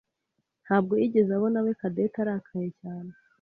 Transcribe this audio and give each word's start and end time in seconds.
ntabwo 0.65 0.93
yigeze 1.01 1.31
abonawe 1.33 1.71
Cadette 1.79 2.17
arakaye 2.23 2.69
cyane. 2.79 3.11